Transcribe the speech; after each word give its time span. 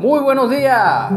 Muy 0.00 0.20
buenos 0.20 0.48
días. 0.48 1.10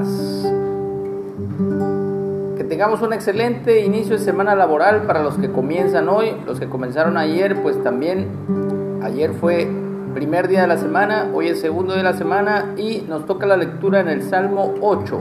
Que 2.57 2.63
tengamos 2.63 2.99
un 3.03 3.13
excelente 3.13 3.85
inicio 3.85 4.17
de 4.17 4.23
semana 4.23 4.55
laboral 4.55 5.03
para 5.03 5.21
los 5.21 5.37
que 5.37 5.51
comienzan 5.51 6.09
hoy, 6.09 6.35
los 6.47 6.59
que 6.59 6.67
comenzaron 6.67 7.15
ayer, 7.15 7.61
pues 7.61 7.81
también 7.83 8.99
ayer 9.03 9.33
fue 9.33 9.69
primer 10.15 10.47
día 10.47 10.61
de 10.61 10.67
la 10.67 10.77
semana, 10.77 11.29
hoy 11.31 11.49
es 11.49 11.61
segundo 11.61 11.93
de 11.93 12.01
la 12.01 12.13
semana 12.13 12.73
y 12.75 13.05
nos 13.07 13.27
toca 13.27 13.45
la 13.45 13.55
lectura 13.55 13.99
en 13.99 14.07
el 14.07 14.23
Salmo 14.23 14.73
8, 14.81 15.19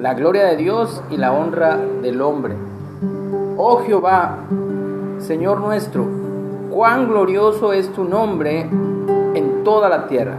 la 0.00 0.14
gloria 0.14 0.46
de 0.46 0.56
Dios 0.56 1.02
y 1.10 1.18
la 1.18 1.32
honra 1.32 1.76
del 2.00 2.22
hombre. 2.22 2.54
Oh 3.58 3.82
Jehová, 3.84 4.38
Señor 5.18 5.60
nuestro, 5.60 6.06
cuán 6.70 7.06
glorioso 7.06 7.74
es 7.74 7.92
tu 7.92 8.04
nombre 8.04 8.60
en 9.34 9.62
toda 9.62 9.90
la 9.90 10.08
tierra 10.08 10.38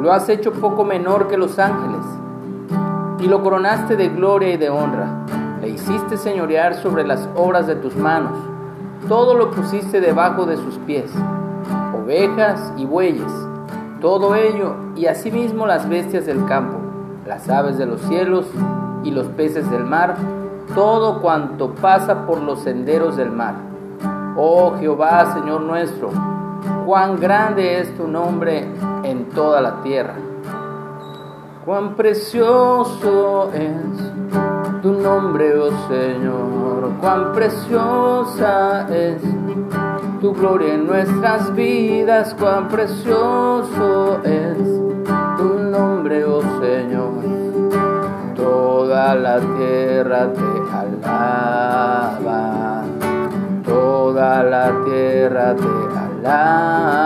Lo 0.00 0.12
has 0.12 0.28
hecho 0.28 0.52
poco 0.52 0.84
menor 0.84 1.26
que 1.26 1.38
los 1.38 1.58
ángeles 1.58 2.04
y 3.18 3.26
lo 3.28 3.42
coronaste 3.42 3.96
de 3.96 4.08
gloria 4.08 4.52
y 4.52 4.56
de 4.56 4.68
honra. 4.68 5.24
Le 5.60 5.70
hiciste 5.70 6.16
señorear 6.16 6.74
sobre 6.74 7.06
las 7.06 7.28
obras 7.34 7.66
de 7.66 7.76
tus 7.76 7.96
manos. 7.96 8.38
Todo 9.08 9.34
lo 9.34 9.50
pusiste 9.50 10.00
debajo 10.00 10.44
de 10.44 10.56
sus 10.58 10.76
pies, 10.78 11.10
ovejas 11.94 12.72
y 12.76 12.84
bueyes, 12.84 13.32
todo 14.00 14.34
ello 14.34 14.74
y 14.96 15.06
asimismo 15.06 15.66
las 15.66 15.88
bestias 15.88 16.26
del 16.26 16.44
campo, 16.44 16.78
las 17.26 17.48
aves 17.48 17.78
de 17.78 17.86
los 17.86 18.00
cielos 18.02 18.46
y 19.02 19.10
los 19.10 19.26
peces 19.28 19.70
del 19.70 19.84
mar, 19.84 20.16
todo 20.74 21.20
cuanto 21.22 21.74
pasa 21.74 22.26
por 22.26 22.42
los 22.42 22.60
senderos 22.60 23.16
del 23.16 23.30
mar. 23.30 23.54
Oh 24.36 24.74
Jehová, 24.78 25.32
Señor 25.32 25.62
nuestro, 25.62 26.10
cuán 26.84 27.18
grande 27.18 27.80
es 27.80 27.96
tu 27.96 28.06
nombre 28.06 28.66
en 29.06 29.28
toda 29.30 29.60
la 29.60 29.82
tierra. 29.82 30.14
Cuán 31.64 31.94
precioso 31.96 33.50
es 33.52 34.82
tu 34.82 34.92
nombre, 34.92 35.58
oh 35.58 35.70
Señor, 35.88 36.92
cuán 37.00 37.32
preciosa 37.32 38.86
es 38.88 39.22
tu 40.20 40.32
gloria 40.32 40.74
en 40.74 40.86
nuestras 40.86 41.54
vidas, 41.54 42.34
cuán 42.38 42.68
precioso 42.68 44.20
es 44.24 44.58
tu 45.36 45.58
nombre, 45.58 46.24
oh 46.24 46.42
Señor. 46.60 47.24
Toda 48.36 49.14
la 49.14 49.40
tierra 49.40 50.32
te 50.32 51.06
alaba, 51.08 52.82
toda 53.64 54.42
la 54.44 54.84
tierra 54.84 55.54
te 55.56 55.64
alaba 56.22 57.05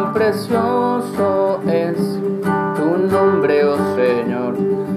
cuán 0.00 0.12
precioso 0.14 1.60
es 1.66 1.96
tu 2.76 3.14
nombre, 3.14 3.64
oh 3.66 3.76
Señor, 3.96 4.54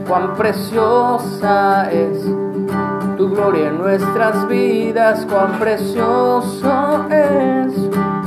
cuán 0.07 0.33
preciosa 0.35 1.91
es 1.91 2.23
tu 3.17 3.29
gloria 3.29 3.67
en 3.67 3.79
nuestras 3.79 4.47
vidas, 4.47 5.25
cuán 5.29 5.59
precioso 5.59 7.05
es 7.09 7.73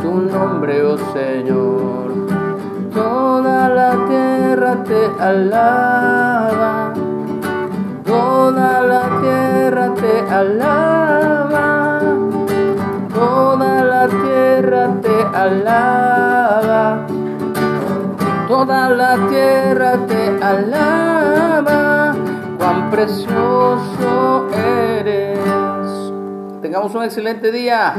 tu 0.03 0.13
nombre, 0.21 0.83
oh 0.85 0.99
Señor. 1.15 2.13
Toda 2.93 3.69
la 3.71 3.93
tierra 4.07 4.85
te 4.85 5.07
alaba, 5.19 6.93
toda 8.05 8.83
la 8.83 9.21
tierra 9.23 9.95
te 9.95 10.35
alaba, 10.35 12.01
toda 13.15 13.85
la 13.85 14.09
tierra 14.09 14.89
te 15.03 15.23
alaba, 15.37 16.16
toda 18.67 18.91
la 18.91 19.15
tierra 19.29 19.97
te 20.09 20.43
alaba, 20.43 22.17
cuán 22.59 22.91
precioso 22.91 24.49
eres. 24.53 25.39
Tengamos 26.61 26.93
un 26.95 27.05
excelente 27.05 27.53
día. 27.53 27.95